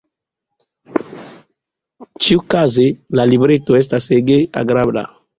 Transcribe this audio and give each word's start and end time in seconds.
Ĉiukaze, 2.27 2.85
la 3.19 3.25
libreto 3.33 3.77
estas 3.81 4.07
ege 4.17 4.39
agrabla. 4.63 5.05